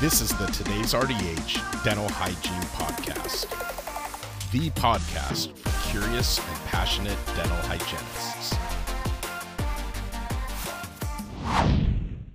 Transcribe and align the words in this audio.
This 0.00 0.20
is 0.20 0.30
the 0.38 0.46
Today's 0.46 0.94
RDH 0.94 1.82
Dental 1.82 2.08
Hygiene 2.08 2.62
Podcast, 2.70 3.50
the 4.52 4.70
podcast 4.80 5.58
for 5.58 5.90
curious 5.90 6.38
and 6.38 6.56
passionate 6.66 7.18
dental 7.34 7.56
hygienists. 7.62 8.54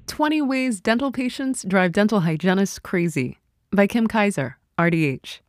20 0.08 0.42
Ways 0.42 0.82
Dental 0.82 1.14
Patients 1.14 1.64
Drive 1.64 1.94
Dental 1.94 2.20
Hygienists 2.20 2.80
Crazy 2.80 3.38
by 3.72 3.88
Kim 3.88 4.08
Kaiser, 4.08 4.58
RDH. 4.78 5.40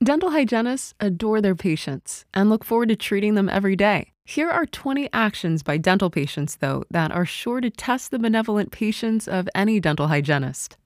Dental 0.00 0.30
hygienists 0.30 0.94
adore 1.00 1.40
their 1.40 1.56
patients 1.56 2.24
and 2.32 2.48
look 2.48 2.62
forward 2.62 2.90
to 2.90 2.94
treating 2.94 3.34
them 3.34 3.48
every 3.48 3.74
day. 3.74 4.12
Here 4.24 4.48
are 4.48 4.64
20 4.64 5.08
actions 5.12 5.64
by 5.64 5.78
dental 5.78 6.08
patients, 6.08 6.54
though, 6.54 6.84
that 6.92 7.10
are 7.10 7.26
sure 7.26 7.60
to 7.60 7.68
test 7.68 8.12
the 8.12 8.20
benevolent 8.20 8.70
patience 8.70 9.26
of 9.26 9.48
any 9.56 9.80
dental 9.80 10.06
hygienist. 10.06 10.76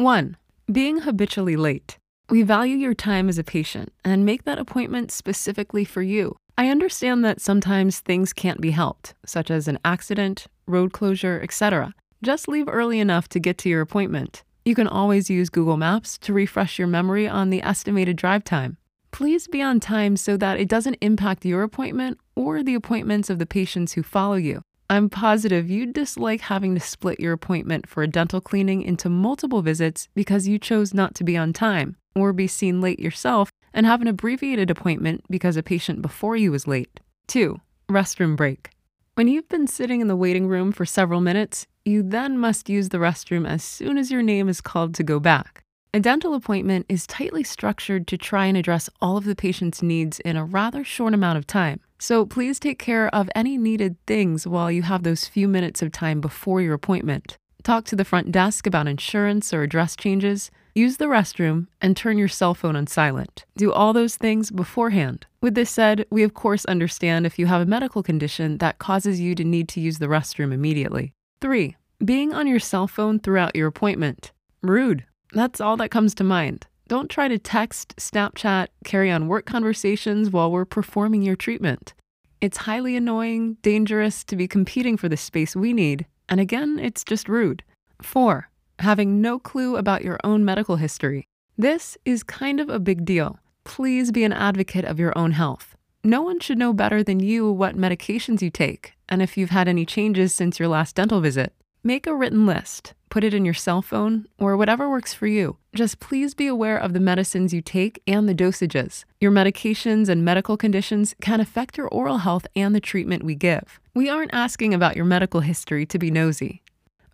1. 0.00 0.36
Being 0.70 1.00
habitually 1.00 1.56
late. 1.56 1.98
We 2.30 2.44
value 2.44 2.76
your 2.76 2.94
time 2.94 3.28
as 3.28 3.36
a 3.36 3.42
patient 3.42 3.92
and 4.04 4.24
make 4.24 4.44
that 4.44 4.56
appointment 4.56 5.10
specifically 5.10 5.84
for 5.84 6.02
you. 6.02 6.36
I 6.56 6.68
understand 6.68 7.24
that 7.24 7.40
sometimes 7.40 7.98
things 7.98 8.32
can't 8.32 8.60
be 8.60 8.70
helped, 8.70 9.14
such 9.26 9.50
as 9.50 9.66
an 9.66 9.80
accident, 9.84 10.46
road 10.68 10.92
closure, 10.92 11.40
etc. 11.42 11.94
Just 12.22 12.46
leave 12.46 12.68
early 12.68 13.00
enough 13.00 13.28
to 13.30 13.40
get 13.40 13.58
to 13.58 13.68
your 13.68 13.80
appointment. 13.80 14.44
You 14.64 14.76
can 14.76 14.86
always 14.86 15.30
use 15.30 15.50
Google 15.50 15.76
Maps 15.76 16.16
to 16.18 16.32
refresh 16.32 16.78
your 16.78 16.86
memory 16.86 17.26
on 17.26 17.50
the 17.50 17.62
estimated 17.62 18.16
drive 18.16 18.44
time. 18.44 18.76
Please 19.10 19.48
be 19.48 19.60
on 19.60 19.80
time 19.80 20.16
so 20.16 20.36
that 20.36 20.60
it 20.60 20.68
doesn't 20.68 20.98
impact 21.00 21.44
your 21.44 21.64
appointment 21.64 22.20
or 22.36 22.62
the 22.62 22.76
appointments 22.76 23.30
of 23.30 23.40
the 23.40 23.46
patients 23.46 23.94
who 23.94 24.04
follow 24.04 24.36
you. 24.36 24.62
I'm 24.90 25.10
positive 25.10 25.68
you 25.68 25.84
dislike 25.84 26.40
having 26.40 26.74
to 26.74 26.80
split 26.80 27.20
your 27.20 27.34
appointment 27.34 27.86
for 27.86 28.02
a 28.02 28.08
dental 28.08 28.40
cleaning 28.40 28.80
into 28.80 29.10
multiple 29.10 29.60
visits 29.60 30.08
because 30.14 30.48
you 30.48 30.58
chose 30.58 30.94
not 30.94 31.14
to 31.16 31.24
be 31.24 31.36
on 31.36 31.52
time 31.52 31.96
or 32.14 32.32
be 32.32 32.46
seen 32.46 32.80
late 32.80 32.98
yourself 32.98 33.50
and 33.74 33.84
have 33.84 34.00
an 34.00 34.08
abbreviated 34.08 34.70
appointment 34.70 35.24
because 35.28 35.58
a 35.58 35.62
patient 35.62 36.00
before 36.00 36.36
you 36.36 36.50
was 36.50 36.66
late. 36.66 37.00
2. 37.26 37.60
Restroom 37.90 38.34
break. 38.34 38.70
When 39.14 39.28
you've 39.28 39.48
been 39.50 39.66
sitting 39.66 40.00
in 40.00 40.08
the 40.08 40.16
waiting 40.16 40.48
room 40.48 40.72
for 40.72 40.86
several 40.86 41.20
minutes, 41.20 41.66
you 41.84 42.02
then 42.02 42.38
must 42.38 42.70
use 42.70 42.88
the 42.88 42.98
restroom 42.98 43.46
as 43.46 43.62
soon 43.62 43.98
as 43.98 44.10
your 44.10 44.22
name 44.22 44.48
is 44.48 44.62
called 44.62 44.94
to 44.94 45.02
go 45.02 45.20
back. 45.20 45.64
A 45.92 46.00
dental 46.00 46.32
appointment 46.32 46.86
is 46.88 47.06
tightly 47.06 47.44
structured 47.44 48.06
to 48.06 48.16
try 48.16 48.46
and 48.46 48.56
address 48.56 48.88
all 49.02 49.18
of 49.18 49.24
the 49.24 49.36
patient's 49.36 49.82
needs 49.82 50.18
in 50.20 50.36
a 50.36 50.44
rather 50.46 50.82
short 50.82 51.12
amount 51.12 51.36
of 51.36 51.46
time. 51.46 51.80
So 51.98 52.24
please 52.24 52.60
take 52.60 52.78
care 52.78 53.12
of 53.14 53.28
any 53.34 53.58
needed 53.58 53.96
things 54.06 54.46
while 54.46 54.70
you 54.70 54.82
have 54.82 55.02
those 55.02 55.26
few 55.26 55.48
minutes 55.48 55.82
of 55.82 55.90
time 55.90 56.20
before 56.20 56.60
your 56.60 56.74
appointment. 56.74 57.36
Talk 57.64 57.84
to 57.86 57.96
the 57.96 58.04
front 58.04 58.30
desk 58.30 58.66
about 58.66 58.86
insurance 58.86 59.52
or 59.52 59.62
address 59.62 59.96
changes. 59.96 60.50
Use 60.76 60.98
the 60.98 61.06
restroom 61.06 61.66
and 61.80 61.96
turn 61.96 62.16
your 62.16 62.28
cell 62.28 62.54
phone 62.54 62.76
on 62.76 62.86
silent. 62.86 63.44
Do 63.56 63.72
all 63.72 63.92
those 63.92 64.14
things 64.14 64.52
beforehand. 64.52 65.26
With 65.42 65.56
this 65.56 65.70
said, 65.70 66.06
we 66.08 66.22
of 66.22 66.34
course 66.34 66.64
understand 66.66 67.26
if 67.26 67.36
you 67.36 67.46
have 67.46 67.60
a 67.60 67.66
medical 67.66 68.04
condition 68.04 68.58
that 68.58 68.78
causes 68.78 69.20
you 69.20 69.34
to 69.34 69.42
need 69.42 69.68
to 69.70 69.80
use 69.80 69.98
the 69.98 70.06
restroom 70.06 70.52
immediately. 70.52 71.14
3. 71.40 71.74
Being 72.04 72.32
on 72.32 72.46
your 72.46 72.60
cell 72.60 72.86
phone 72.86 73.18
throughout 73.18 73.56
your 73.56 73.66
appointment. 73.66 74.30
Rude. 74.62 75.04
That's 75.32 75.60
all 75.60 75.76
that 75.78 75.90
comes 75.90 76.14
to 76.14 76.24
mind. 76.24 76.67
Don't 76.88 77.10
try 77.10 77.28
to 77.28 77.38
text, 77.38 77.94
Snapchat, 77.96 78.68
carry 78.82 79.10
on 79.10 79.28
work 79.28 79.44
conversations 79.44 80.30
while 80.30 80.50
we're 80.50 80.64
performing 80.64 81.20
your 81.20 81.36
treatment. 81.36 81.92
It's 82.40 82.56
highly 82.56 82.96
annoying, 82.96 83.58
dangerous 83.60 84.24
to 84.24 84.36
be 84.36 84.48
competing 84.48 84.96
for 84.96 85.06
the 85.06 85.16
space 85.18 85.54
we 85.54 85.74
need, 85.74 86.06
and 86.30 86.40
again, 86.40 86.78
it's 86.78 87.04
just 87.04 87.28
rude. 87.28 87.62
4. 88.00 88.48
Having 88.78 89.20
no 89.20 89.38
clue 89.38 89.76
about 89.76 90.02
your 90.02 90.18
own 90.24 90.46
medical 90.46 90.76
history. 90.76 91.26
This 91.58 91.98
is 92.06 92.22
kind 92.22 92.58
of 92.58 92.70
a 92.70 92.78
big 92.78 93.04
deal. 93.04 93.38
Please 93.64 94.10
be 94.10 94.24
an 94.24 94.32
advocate 94.32 94.86
of 94.86 94.98
your 94.98 95.16
own 95.18 95.32
health. 95.32 95.76
No 96.02 96.22
one 96.22 96.40
should 96.40 96.56
know 96.56 96.72
better 96.72 97.02
than 97.02 97.20
you 97.20 97.52
what 97.52 97.76
medications 97.76 98.40
you 98.40 98.48
take 98.50 98.94
and 99.10 99.20
if 99.20 99.36
you've 99.36 99.50
had 99.50 99.68
any 99.68 99.84
changes 99.84 100.32
since 100.32 100.58
your 100.58 100.68
last 100.68 100.96
dental 100.96 101.20
visit. 101.20 101.52
Make 101.82 102.06
a 102.06 102.14
written 102.14 102.46
list, 102.46 102.94
put 103.10 103.24
it 103.24 103.34
in 103.34 103.44
your 103.44 103.54
cell 103.54 103.82
phone, 103.82 104.26
or 104.38 104.56
whatever 104.56 104.88
works 104.88 105.14
for 105.14 105.26
you. 105.26 105.56
Just 105.74 106.00
please 106.00 106.34
be 106.34 106.46
aware 106.46 106.78
of 106.78 106.92
the 106.92 107.00
medicines 107.00 107.52
you 107.52 107.62
take 107.62 108.02
and 108.06 108.28
the 108.28 108.34
dosages. 108.34 109.04
Your 109.20 109.30
medications 109.30 110.08
and 110.08 110.24
medical 110.24 110.56
conditions 110.56 111.14
can 111.20 111.40
affect 111.40 111.76
your 111.76 111.88
oral 111.88 112.18
health 112.18 112.46
and 112.56 112.74
the 112.74 112.80
treatment 112.80 113.22
we 113.22 113.34
give. 113.34 113.80
We 113.94 114.08
aren't 114.08 114.34
asking 114.34 114.74
about 114.74 114.96
your 114.96 115.04
medical 115.04 115.40
history 115.40 115.86
to 115.86 115.98
be 115.98 116.10
nosy. 116.10 116.62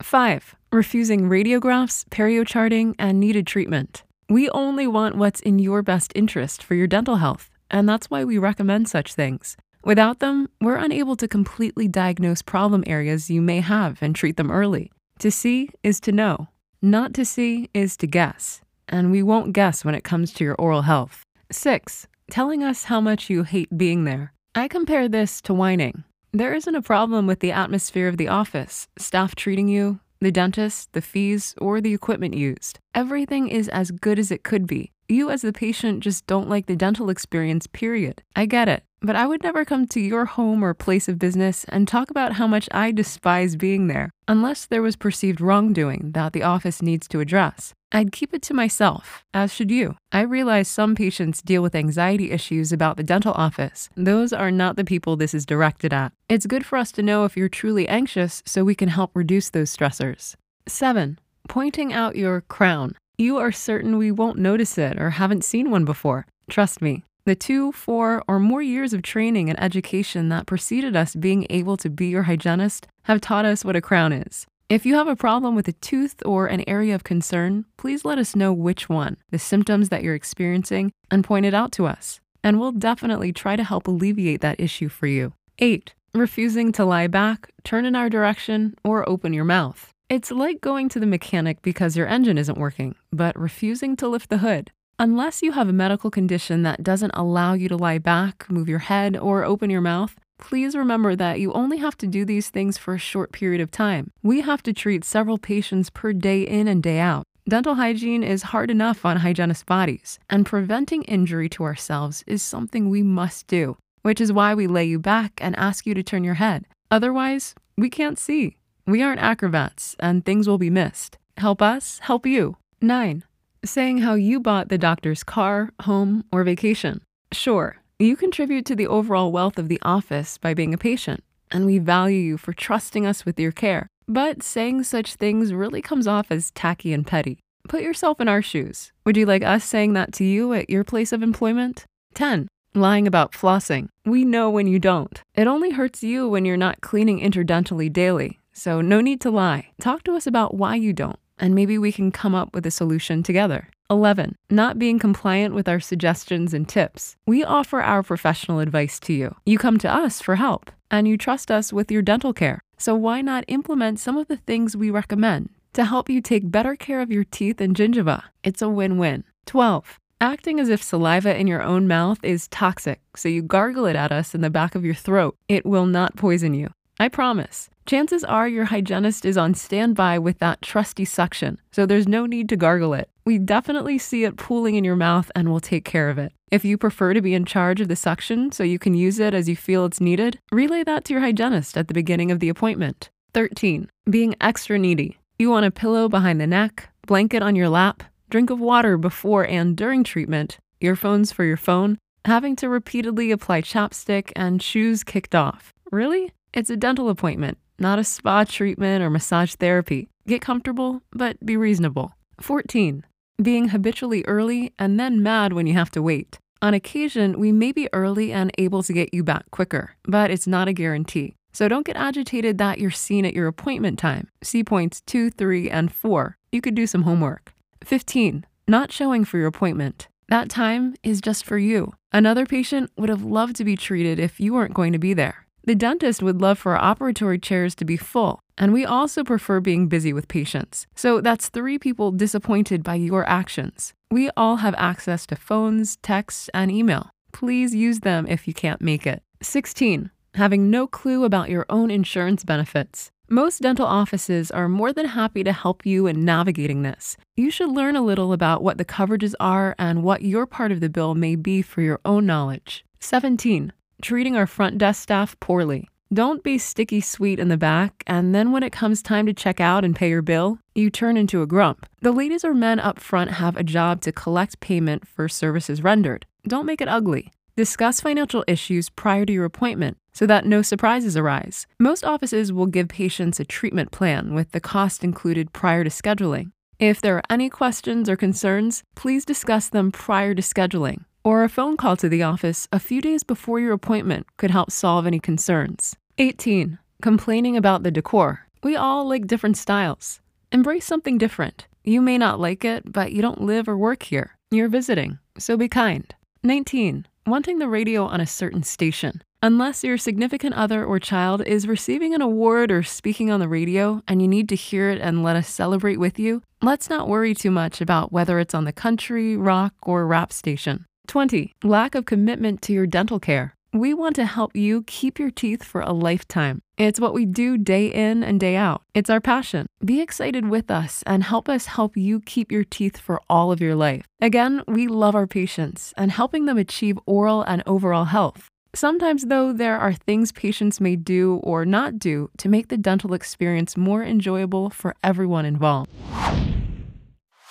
5. 0.02 0.56
Refusing 0.72 1.28
radiographs, 1.28 2.04
periocharting, 2.10 2.94
and 2.98 3.20
needed 3.20 3.46
treatment. 3.46 4.02
We 4.28 4.48
only 4.50 4.86
want 4.86 5.16
what's 5.16 5.40
in 5.40 5.58
your 5.58 5.82
best 5.82 6.12
interest 6.14 6.62
for 6.62 6.74
your 6.74 6.86
dental 6.86 7.16
health, 7.16 7.50
and 7.70 7.88
that's 7.88 8.10
why 8.10 8.24
we 8.24 8.38
recommend 8.38 8.88
such 8.88 9.14
things. 9.14 9.56
Without 9.84 10.20
them, 10.20 10.48
we're 10.62 10.76
unable 10.76 11.14
to 11.16 11.28
completely 11.28 11.88
diagnose 11.88 12.40
problem 12.40 12.84
areas 12.86 13.28
you 13.28 13.42
may 13.42 13.60
have 13.60 13.98
and 14.00 14.16
treat 14.16 14.38
them 14.38 14.50
early. 14.50 14.90
To 15.20 15.30
see 15.30 15.70
is 15.82 16.00
to 16.00 16.12
know. 16.12 16.48
Not 16.82 17.14
to 17.14 17.24
see 17.24 17.70
is 17.72 17.96
to 17.98 18.06
guess. 18.06 18.60
And 18.88 19.10
we 19.10 19.22
won't 19.22 19.52
guess 19.52 19.84
when 19.84 19.94
it 19.94 20.04
comes 20.04 20.32
to 20.34 20.44
your 20.44 20.54
oral 20.56 20.82
health. 20.82 21.22
6. 21.50 22.06
Telling 22.30 22.62
us 22.62 22.84
how 22.84 23.00
much 23.00 23.30
you 23.30 23.44
hate 23.44 23.76
being 23.76 24.04
there. 24.04 24.32
I 24.54 24.68
compare 24.68 25.08
this 25.08 25.40
to 25.42 25.54
whining. 25.54 26.04
There 26.32 26.52
isn't 26.52 26.74
a 26.74 26.82
problem 26.82 27.26
with 27.26 27.40
the 27.40 27.52
atmosphere 27.52 28.08
of 28.08 28.16
the 28.16 28.28
office, 28.28 28.88
staff 28.98 29.34
treating 29.34 29.68
you, 29.68 30.00
the 30.20 30.32
dentist, 30.32 30.92
the 30.92 31.00
fees, 31.00 31.54
or 31.58 31.80
the 31.80 31.94
equipment 31.94 32.34
used. 32.34 32.78
Everything 32.94 33.48
is 33.48 33.68
as 33.68 33.90
good 33.90 34.18
as 34.18 34.30
it 34.30 34.42
could 34.42 34.66
be. 34.66 34.90
You, 35.08 35.30
as 35.30 35.42
the 35.42 35.52
patient, 35.52 36.00
just 36.00 36.26
don't 36.26 36.48
like 36.48 36.66
the 36.66 36.76
dental 36.76 37.10
experience, 37.10 37.66
period. 37.66 38.22
I 38.34 38.46
get 38.46 38.68
it. 38.68 38.82
But 39.04 39.16
I 39.16 39.26
would 39.26 39.42
never 39.42 39.66
come 39.66 39.86
to 39.88 40.00
your 40.00 40.24
home 40.24 40.64
or 40.64 40.72
place 40.72 41.08
of 41.10 41.18
business 41.18 41.64
and 41.68 41.86
talk 41.86 42.10
about 42.10 42.32
how 42.32 42.46
much 42.46 42.70
I 42.72 42.90
despise 42.90 43.54
being 43.54 43.86
there, 43.86 44.08
unless 44.26 44.64
there 44.64 44.80
was 44.80 44.96
perceived 44.96 45.42
wrongdoing 45.42 46.12
that 46.14 46.32
the 46.32 46.42
office 46.42 46.80
needs 46.80 47.06
to 47.08 47.20
address. 47.20 47.74
I'd 47.92 48.12
keep 48.12 48.32
it 48.32 48.40
to 48.44 48.54
myself, 48.54 49.22
as 49.34 49.52
should 49.52 49.70
you. 49.70 49.96
I 50.10 50.22
realize 50.22 50.68
some 50.68 50.94
patients 50.94 51.42
deal 51.42 51.62
with 51.62 51.74
anxiety 51.74 52.30
issues 52.30 52.72
about 52.72 52.96
the 52.96 53.02
dental 53.02 53.34
office. 53.34 53.90
Those 53.94 54.32
are 54.32 54.50
not 54.50 54.76
the 54.76 54.86
people 54.86 55.16
this 55.16 55.34
is 55.34 55.44
directed 55.44 55.92
at. 55.92 56.12
It's 56.30 56.46
good 56.46 56.64
for 56.64 56.78
us 56.78 56.90
to 56.92 57.02
know 57.02 57.26
if 57.26 57.36
you're 57.36 57.50
truly 57.50 57.86
anxious 57.86 58.42
so 58.46 58.64
we 58.64 58.74
can 58.74 58.88
help 58.88 59.10
reduce 59.12 59.50
those 59.50 59.76
stressors. 59.76 60.34
7. 60.66 61.18
Pointing 61.46 61.92
out 61.92 62.16
your 62.16 62.40
crown. 62.40 62.96
You 63.18 63.36
are 63.36 63.52
certain 63.52 63.98
we 63.98 64.10
won't 64.10 64.38
notice 64.38 64.78
it 64.78 64.98
or 64.98 65.10
haven't 65.10 65.44
seen 65.44 65.70
one 65.70 65.84
before. 65.84 66.26
Trust 66.48 66.80
me, 66.80 67.04
the 67.26 67.34
two, 67.34 67.72
four, 67.72 68.22
or 68.28 68.38
more 68.38 68.60
years 68.60 68.92
of 68.92 69.02
training 69.02 69.48
and 69.48 69.60
education 69.62 70.28
that 70.28 70.46
preceded 70.46 70.94
us 70.94 71.14
being 71.14 71.46
able 71.48 71.76
to 71.78 71.88
be 71.88 72.08
your 72.08 72.24
hygienist 72.24 72.86
have 73.04 73.20
taught 73.20 73.46
us 73.46 73.64
what 73.64 73.76
a 73.76 73.80
crown 73.80 74.12
is. 74.12 74.46
If 74.68 74.84
you 74.84 74.94
have 74.94 75.08
a 75.08 75.16
problem 75.16 75.54
with 75.54 75.68
a 75.68 75.72
tooth 75.72 76.16
or 76.24 76.46
an 76.46 76.64
area 76.68 76.94
of 76.94 77.04
concern, 77.04 77.64
please 77.76 78.04
let 78.04 78.18
us 78.18 78.36
know 78.36 78.52
which 78.52 78.88
one, 78.88 79.16
the 79.30 79.38
symptoms 79.38 79.88
that 79.88 80.02
you're 80.02 80.14
experiencing, 80.14 80.92
and 81.10 81.24
point 81.24 81.46
it 81.46 81.54
out 81.54 81.72
to 81.72 81.86
us. 81.86 82.20
And 82.42 82.60
we'll 82.60 82.72
definitely 82.72 83.32
try 83.32 83.56
to 83.56 83.64
help 83.64 83.86
alleviate 83.86 84.40
that 84.42 84.60
issue 84.60 84.88
for 84.88 85.06
you. 85.06 85.32
8. 85.58 85.94
Refusing 86.14 86.72
to 86.72 86.84
lie 86.84 87.06
back, 87.06 87.50
turn 87.62 87.84
in 87.84 87.96
our 87.96 88.10
direction, 88.10 88.74
or 88.84 89.08
open 89.08 89.32
your 89.32 89.44
mouth. 89.44 89.90
It's 90.10 90.30
like 90.30 90.60
going 90.60 90.88
to 90.90 91.00
the 91.00 91.06
mechanic 91.06 91.62
because 91.62 91.96
your 91.96 92.06
engine 92.06 92.36
isn't 92.36 92.58
working, 92.58 92.94
but 93.10 93.38
refusing 93.38 93.96
to 93.96 94.08
lift 94.08 94.28
the 94.28 94.38
hood. 94.38 94.70
Unless 94.98 95.42
you 95.42 95.50
have 95.52 95.68
a 95.68 95.72
medical 95.72 96.08
condition 96.08 96.62
that 96.62 96.84
doesn't 96.84 97.10
allow 97.14 97.52
you 97.52 97.68
to 97.68 97.76
lie 97.76 97.98
back, 97.98 98.48
move 98.48 98.68
your 98.68 98.78
head, 98.78 99.16
or 99.16 99.44
open 99.44 99.68
your 99.68 99.80
mouth, 99.80 100.14
please 100.38 100.76
remember 100.76 101.16
that 101.16 101.40
you 101.40 101.52
only 101.52 101.78
have 101.78 101.96
to 101.98 102.06
do 102.06 102.24
these 102.24 102.48
things 102.48 102.78
for 102.78 102.94
a 102.94 102.98
short 102.98 103.32
period 103.32 103.60
of 103.60 103.72
time. 103.72 104.12
We 104.22 104.42
have 104.42 104.62
to 104.62 104.72
treat 104.72 105.04
several 105.04 105.36
patients 105.36 105.90
per 105.90 106.12
day 106.12 106.42
in 106.42 106.68
and 106.68 106.80
day 106.80 107.00
out. 107.00 107.24
Dental 107.48 107.74
hygiene 107.74 108.22
is 108.22 108.44
hard 108.44 108.70
enough 108.70 109.04
on 109.04 109.16
hygienist 109.16 109.66
bodies, 109.66 110.20
and 110.30 110.46
preventing 110.46 111.02
injury 111.02 111.48
to 111.50 111.64
ourselves 111.64 112.22
is 112.28 112.40
something 112.40 112.88
we 112.88 113.02
must 113.02 113.48
do, 113.48 113.76
which 114.02 114.20
is 114.20 114.32
why 114.32 114.54
we 114.54 114.68
lay 114.68 114.84
you 114.84 115.00
back 115.00 115.32
and 115.38 115.56
ask 115.56 115.86
you 115.86 115.94
to 115.94 116.04
turn 116.04 116.22
your 116.22 116.34
head. 116.34 116.66
Otherwise, 116.92 117.56
we 117.76 117.90
can't 117.90 118.18
see. 118.18 118.58
We 118.86 119.02
aren't 119.02 119.20
acrobats, 119.20 119.96
and 119.98 120.24
things 120.24 120.46
will 120.46 120.58
be 120.58 120.70
missed. 120.70 121.18
Help 121.36 121.60
us, 121.60 121.98
help 121.98 122.26
you. 122.26 122.58
9 122.80 123.24
saying 123.68 123.98
how 123.98 124.14
you 124.14 124.40
bought 124.40 124.68
the 124.68 124.78
doctor's 124.78 125.24
car, 125.24 125.70
home, 125.82 126.24
or 126.32 126.44
vacation. 126.44 127.02
Sure, 127.32 127.78
you 127.98 128.16
contribute 128.16 128.64
to 128.66 128.76
the 128.76 128.86
overall 128.86 129.32
wealth 129.32 129.58
of 129.58 129.68
the 129.68 129.80
office 129.82 130.38
by 130.38 130.54
being 130.54 130.74
a 130.74 130.78
patient, 130.78 131.22
and 131.50 131.66
we 131.66 131.78
value 131.78 132.20
you 132.20 132.36
for 132.36 132.52
trusting 132.52 133.06
us 133.06 133.24
with 133.24 133.38
your 133.38 133.52
care. 133.52 133.86
But 134.06 134.42
saying 134.42 134.82
such 134.82 135.14
things 135.14 135.52
really 135.52 135.80
comes 135.80 136.06
off 136.06 136.26
as 136.30 136.50
tacky 136.50 136.92
and 136.92 137.06
petty. 137.06 137.38
Put 137.68 137.82
yourself 137.82 138.20
in 138.20 138.28
our 138.28 138.42
shoes. 138.42 138.92
Would 139.06 139.16
you 139.16 139.26
like 139.26 139.42
us 139.42 139.64
saying 139.64 139.94
that 139.94 140.12
to 140.14 140.24
you 140.24 140.52
at 140.52 140.68
your 140.68 140.84
place 140.84 141.12
of 141.12 141.22
employment? 141.22 141.86
10. 142.14 142.48
Lying 142.74 143.06
about 143.06 143.32
flossing. 143.32 143.88
We 144.04 144.24
know 144.24 144.50
when 144.50 144.66
you 144.66 144.78
don't. 144.78 145.22
It 145.34 145.46
only 145.46 145.70
hurts 145.70 146.02
you 146.02 146.28
when 146.28 146.44
you're 146.44 146.56
not 146.56 146.82
cleaning 146.82 147.20
interdentally 147.20 147.90
daily, 147.90 148.40
so 148.52 148.80
no 148.80 149.00
need 149.00 149.20
to 149.22 149.30
lie. 149.30 149.68
Talk 149.80 150.02
to 150.04 150.14
us 150.14 150.26
about 150.26 150.54
why 150.54 150.74
you 150.74 150.92
don't 150.92 151.18
and 151.38 151.54
maybe 151.54 151.78
we 151.78 151.92
can 151.92 152.10
come 152.12 152.34
up 152.34 152.54
with 152.54 152.66
a 152.66 152.70
solution 152.70 153.22
together. 153.22 153.68
11. 153.90 154.36
Not 154.50 154.78
being 154.78 154.98
compliant 154.98 155.54
with 155.54 155.68
our 155.68 155.80
suggestions 155.80 156.54
and 156.54 156.68
tips. 156.68 157.16
We 157.26 157.44
offer 157.44 157.80
our 157.80 158.02
professional 158.02 158.60
advice 158.60 158.98
to 159.00 159.12
you. 159.12 159.36
You 159.44 159.58
come 159.58 159.78
to 159.78 159.92
us 159.92 160.20
for 160.20 160.36
help, 160.36 160.70
and 160.90 161.06
you 161.06 161.16
trust 161.16 161.50
us 161.50 161.72
with 161.72 161.90
your 161.90 162.02
dental 162.02 162.32
care. 162.32 162.60
So 162.78 162.94
why 162.94 163.20
not 163.20 163.44
implement 163.48 164.00
some 164.00 164.16
of 164.16 164.28
the 164.28 164.38
things 164.38 164.76
we 164.76 164.90
recommend 164.90 165.50
to 165.74 165.84
help 165.84 166.08
you 166.08 166.20
take 166.20 166.50
better 166.50 166.76
care 166.76 167.00
of 167.00 167.10
your 167.12 167.24
teeth 167.24 167.60
and 167.60 167.76
gingiva? 167.76 168.24
It's 168.42 168.62
a 168.62 168.68
win 168.68 168.98
win. 168.98 169.24
12. 169.46 170.00
Acting 170.20 170.58
as 170.58 170.68
if 170.70 170.82
saliva 170.82 171.38
in 171.38 171.46
your 171.46 171.62
own 171.62 171.86
mouth 171.86 172.18
is 172.22 172.48
toxic, 172.48 173.00
so 173.14 173.28
you 173.28 173.42
gargle 173.42 173.84
it 173.84 173.96
at 173.96 174.12
us 174.12 174.34
in 174.34 174.40
the 174.40 174.48
back 174.48 174.74
of 174.74 174.84
your 174.84 174.94
throat. 174.94 175.36
It 175.48 175.66
will 175.66 175.86
not 175.86 176.16
poison 176.16 176.54
you. 176.54 176.70
I 176.98 177.08
promise. 177.08 177.68
Chances 177.86 178.24
are 178.24 178.48
your 178.48 178.64
hygienist 178.64 179.26
is 179.26 179.36
on 179.36 179.52
standby 179.52 180.18
with 180.18 180.38
that 180.38 180.62
trusty 180.62 181.04
suction, 181.04 181.60
so 181.70 181.84
there's 181.84 182.08
no 182.08 182.24
need 182.24 182.48
to 182.48 182.56
gargle 182.56 182.94
it. 182.94 183.10
We 183.26 183.36
definitely 183.36 183.98
see 183.98 184.24
it 184.24 184.38
pooling 184.38 184.74
in 184.76 184.84
your 184.84 184.96
mouth 184.96 185.30
and 185.34 185.50
we'll 185.50 185.60
take 185.60 185.84
care 185.84 186.08
of 186.08 186.16
it. 186.16 186.32
If 186.50 186.64
you 186.64 186.78
prefer 186.78 187.12
to 187.12 187.20
be 187.20 187.34
in 187.34 187.44
charge 187.44 187.82
of 187.82 187.88
the 187.88 187.96
suction 187.96 188.52
so 188.52 188.64
you 188.64 188.78
can 188.78 188.94
use 188.94 189.18
it 189.18 189.34
as 189.34 189.50
you 189.50 189.56
feel 189.56 189.84
it's 189.84 190.00
needed, 190.00 190.38
relay 190.50 190.82
that 190.84 191.04
to 191.04 191.12
your 191.12 191.20
hygienist 191.20 191.76
at 191.76 191.88
the 191.88 191.94
beginning 191.94 192.30
of 192.30 192.40
the 192.40 192.48
appointment. 192.48 193.10
13. 193.34 193.90
Being 194.08 194.34
extra 194.40 194.78
needy. 194.78 195.18
You 195.38 195.50
want 195.50 195.66
a 195.66 195.70
pillow 195.70 196.08
behind 196.08 196.40
the 196.40 196.46
neck, 196.46 196.88
blanket 197.06 197.42
on 197.42 197.54
your 197.54 197.68
lap, 197.68 198.02
drink 198.30 198.48
of 198.48 198.60
water 198.60 198.96
before 198.96 199.46
and 199.46 199.76
during 199.76 200.04
treatment, 200.04 200.58
earphones 200.80 201.32
for 201.32 201.44
your 201.44 201.58
phone, 201.58 201.98
having 202.24 202.56
to 202.56 202.70
repeatedly 202.70 203.30
apply 203.30 203.60
chapstick, 203.60 204.32
and 204.34 204.62
shoes 204.62 205.04
kicked 205.04 205.34
off. 205.34 205.74
Really? 205.92 206.32
It's 206.54 206.70
a 206.70 206.76
dental 206.76 207.08
appointment, 207.08 207.58
not 207.78 207.98
a 207.98 208.04
spa 208.04 208.44
treatment 208.44 209.02
or 209.02 209.10
massage 209.10 209.54
therapy. 209.54 210.08
Get 210.26 210.40
comfortable, 210.40 211.02
but 211.12 211.44
be 211.44 211.56
reasonable. 211.56 212.14
14. 212.40 213.04
Being 213.42 213.68
habitually 213.68 214.24
early 214.26 214.72
and 214.78 214.98
then 214.98 215.22
mad 215.22 215.52
when 215.52 215.66
you 215.66 215.74
have 215.74 215.90
to 215.90 216.02
wait. 216.02 216.38
On 216.62 216.72
occasion, 216.72 217.38
we 217.38 217.52
may 217.52 217.72
be 217.72 217.88
early 217.92 218.32
and 218.32 218.50
able 218.56 218.82
to 218.84 218.92
get 218.92 219.12
you 219.12 219.22
back 219.22 219.50
quicker, 219.50 219.96
but 220.04 220.30
it's 220.30 220.46
not 220.46 220.68
a 220.68 220.72
guarantee. 220.72 221.34
So 221.52 221.68
don't 221.68 221.86
get 221.86 221.96
agitated 221.96 222.58
that 222.58 222.78
you're 222.78 222.90
seen 222.90 223.24
at 223.24 223.34
your 223.34 223.48
appointment 223.48 223.98
time. 223.98 224.28
See 224.42 224.64
points 224.64 225.02
2, 225.02 225.30
3, 225.30 225.70
and 225.70 225.92
4. 225.92 226.36
You 226.52 226.60
could 226.60 226.74
do 226.74 226.86
some 226.86 227.02
homework. 227.02 227.52
15. 227.84 228.46
Not 228.66 228.92
showing 228.92 229.24
for 229.24 229.38
your 229.38 229.48
appointment. 229.48 230.08
That 230.28 230.48
time 230.48 230.94
is 231.02 231.20
just 231.20 231.44
for 231.44 231.58
you. 231.58 231.92
Another 232.12 232.46
patient 232.46 232.90
would 232.96 233.10
have 233.10 233.22
loved 233.22 233.56
to 233.56 233.64
be 233.64 233.76
treated 233.76 234.18
if 234.18 234.40
you 234.40 234.54
weren't 234.54 234.74
going 234.74 234.92
to 234.94 234.98
be 234.98 235.12
there. 235.12 235.43
The 235.66 235.74
dentist 235.74 236.22
would 236.22 236.42
love 236.42 236.58
for 236.58 236.76
our 236.76 236.94
operatory 236.94 237.40
chairs 237.40 237.74
to 237.76 237.86
be 237.86 237.96
full, 237.96 238.40
and 238.58 238.70
we 238.72 238.84
also 238.84 239.24
prefer 239.24 239.60
being 239.60 239.88
busy 239.88 240.12
with 240.12 240.28
patients. 240.28 240.86
So 240.94 241.22
that's 241.22 241.48
three 241.48 241.78
people 241.78 242.12
disappointed 242.12 242.82
by 242.82 242.96
your 242.96 243.26
actions. 243.26 243.94
We 244.10 244.28
all 244.36 244.56
have 244.56 244.74
access 244.76 245.26
to 245.26 245.36
phones, 245.36 245.96
texts, 245.96 246.50
and 246.52 246.70
email. 246.70 247.10
Please 247.32 247.74
use 247.74 248.00
them 248.00 248.26
if 248.28 248.46
you 248.46 248.52
can't 248.52 248.82
make 248.82 249.06
it. 249.06 249.22
16. 249.40 250.10
Having 250.34 250.70
no 250.70 250.86
clue 250.86 251.24
about 251.24 251.48
your 251.48 251.64
own 251.70 251.90
insurance 251.90 252.44
benefits. 252.44 253.10
Most 253.30 253.62
dental 253.62 253.86
offices 253.86 254.50
are 254.50 254.68
more 254.68 254.92
than 254.92 255.06
happy 255.06 255.42
to 255.44 255.52
help 255.52 255.86
you 255.86 256.06
in 256.06 256.26
navigating 256.26 256.82
this. 256.82 257.16
You 257.36 257.50
should 257.50 257.70
learn 257.70 257.96
a 257.96 258.02
little 258.02 258.34
about 258.34 258.62
what 258.62 258.76
the 258.76 258.84
coverages 258.84 259.32
are 259.40 259.74
and 259.78 260.02
what 260.02 260.20
your 260.20 260.44
part 260.44 260.72
of 260.72 260.80
the 260.80 260.90
bill 260.90 261.14
may 261.14 261.36
be 261.36 261.62
for 261.62 261.80
your 261.80 262.00
own 262.04 262.26
knowledge. 262.26 262.84
17. 263.00 263.72
Treating 264.02 264.36
our 264.36 264.46
front 264.46 264.78
desk 264.78 265.02
staff 265.02 265.38
poorly. 265.40 265.88
Don't 266.12 266.42
be 266.42 266.58
sticky 266.58 267.00
sweet 267.00 267.40
in 267.40 267.48
the 267.48 267.56
back, 267.56 268.04
and 268.06 268.34
then 268.34 268.52
when 268.52 268.62
it 268.62 268.72
comes 268.72 269.02
time 269.02 269.26
to 269.26 269.32
check 269.32 269.60
out 269.60 269.84
and 269.84 269.96
pay 269.96 270.08
your 270.10 270.22
bill, 270.22 270.58
you 270.74 270.90
turn 270.90 271.16
into 271.16 271.42
a 271.42 271.46
grump. 271.46 271.86
The 272.02 272.12
ladies 272.12 272.44
or 272.44 272.54
men 272.54 272.78
up 272.78 273.00
front 273.00 273.32
have 273.32 273.56
a 273.56 273.64
job 273.64 274.00
to 274.02 274.12
collect 274.12 274.60
payment 274.60 275.08
for 275.08 275.28
services 275.28 275.82
rendered. 275.82 276.26
Don't 276.46 276.66
make 276.66 276.80
it 276.80 276.88
ugly. 276.88 277.32
Discuss 277.56 278.00
financial 278.00 278.44
issues 278.46 278.90
prior 278.90 279.24
to 279.24 279.32
your 279.32 279.44
appointment 279.44 279.96
so 280.12 280.26
that 280.26 280.46
no 280.46 280.60
surprises 280.62 281.16
arise. 281.16 281.66
Most 281.78 282.04
offices 282.04 282.52
will 282.52 282.66
give 282.66 282.88
patients 282.88 283.40
a 283.40 283.44
treatment 283.44 283.90
plan 283.90 284.34
with 284.34 284.52
the 284.52 284.60
cost 284.60 285.02
included 285.02 285.52
prior 285.52 285.84
to 285.84 285.90
scheduling. 285.90 286.52
If 286.78 287.00
there 287.00 287.16
are 287.16 287.22
any 287.30 287.48
questions 287.48 288.08
or 288.08 288.16
concerns, 288.16 288.82
please 288.94 289.24
discuss 289.24 289.68
them 289.68 289.92
prior 289.92 290.34
to 290.34 290.42
scheduling, 290.42 291.04
or 291.24 291.42
a 291.42 291.48
phone 291.48 291.76
call 291.76 291.96
to 291.96 292.08
the 292.08 292.22
office 292.22 292.68
a 292.70 292.78
few 292.78 293.00
days 293.00 293.24
before 293.24 293.58
your 293.58 293.72
appointment 293.72 294.26
could 294.36 294.50
help 294.50 294.70
solve 294.70 295.06
any 295.06 295.18
concerns. 295.18 295.96
18. 296.18 296.78
Complaining 297.02 297.56
about 297.56 297.82
the 297.82 297.90
decor. 297.90 298.46
We 298.62 298.76
all 298.76 299.08
like 299.08 299.26
different 299.26 299.56
styles. 299.56 300.20
Embrace 300.52 300.84
something 300.84 301.18
different. 301.18 301.66
You 301.82 302.00
may 302.00 302.18
not 302.18 302.38
like 302.38 302.64
it, 302.64 302.92
but 302.92 303.12
you 303.12 303.22
don't 303.22 303.40
live 303.40 303.68
or 303.68 303.76
work 303.76 304.04
here. 304.04 304.36
You're 304.50 304.68
visiting, 304.68 305.18
so 305.38 305.56
be 305.56 305.68
kind. 305.68 306.14
19 306.42 307.06
wanting 307.26 307.58
the 307.58 307.68
radio 307.68 308.04
on 308.04 308.20
a 308.20 308.26
certain 308.26 308.62
station. 308.62 309.22
Unless 309.42 309.84
your 309.84 309.98
significant 309.98 310.54
other 310.54 310.84
or 310.84 310.98
child 310.98 311.42
is 311.46 311.68
receiving 311.68 312.14
an 312.14 312.22
award 312.22 312.70
or 312.70 312.82
speaking 312.82 313.30
on 313.30 313.40
the 313.40 313.48
radio 313.48 314.02
and 314.08 314.22
you 314.22 314.28
need 314.28 314.48
to 314.48 314.56
hear 314.56 314.90
it 314.90 315.00
and 315.00 315.22
let 315.22 315.36
us 315.36 315.48
celebrate 315.48 315.98
with 315.98 316.18
you, 316.18 316.42
let's 316.62 316.88
not 316.88 317.08
worry 317.08 317.34
too 317.34 317.50
much 317.50 317.80
about 317.80 318.12
whether 318.12 318.38
it's 318.38 318.54
on 318.54 318.64
the 318.64 318.72
country, 318.72 319.36
rock, 319.36 319.74
or 319.82 320.06
rap 320.06 320.32
station. 320.32 320.86
20. 321.06 321.52
Lack 321.62 321.94
of 321.94 322.04
commitment 322.04 322.62
to 322.62 322.72
your 322.72 322.86
dental 322.86 323.20
care. 323.20 323.54
We 323.72 323.92
want 323.92 324.14
to 324.16 324.24
help 324.24 324.54
you 324.54 324.84
keep 324.84 325.18
your 325.18 325.32
teeth 325.32 325.64
for 325.64 325.80
a 325.80 325.92
lifetime. 325.92 326.62
It's 326.76 327.00
what 327.00 327.12
we 327.12 327.26
do 327.26 327.58
day 327.58 327.86
in 327.86 328.22
and 328.22 328.38
day 328.38 328.54
out. 328.54 328.82
It's 328.94 329.10
our 329.10 329.20
passion. 329.20 329.66
Be 329.84 330.00
excited 330.00 330.48
with 330.48 330.70
us 330.70 331.02
and 331.06 331.24
help 331.24 331.48
us 331.48 331.66
help 331.66 331.96
you 331.96 332.20
keep 332.20 332.52
your 332.52 332.62
teeth 332.62 332.98
for 332.98 333.20
all 333.28 333.50
of 333.50 333.60
your 333.60 333.74
life. 333.74 334.06
Again, 334.20 334.62
we 334.68 334.86
love 334.86 335.16
our 335.16 335.26
patients 335.26 335.92
and 335.96 336.12
helping 336.12 336.44
them 336.44 336.56
achieve 336.56 336.98
oral 337.04 337.42
and 337.42 337.64
overall 337.66 338.04
health. 338.04 338.48
Sometimes, 338.76 339.26
though, 339.26 339.52
there 339.52 339.78
are 339.78 339.92
things 339.92 340.32
patients 340.32 340.80
may 340.80 340.96
do 340.96 341.40
or 341.44 341.64
not 341.64 341.98
do 341.98 342.30
to 342.38 342.48
make 342.48 342.68
the 342.68 342.76
dental 342.76 343.12
experience 343.12 343.76
more 343.76 344.02
enjoyable 344.02 344.70
for 344.70 344.94
everyone 345.02 345.44
involved. 345.44 345.90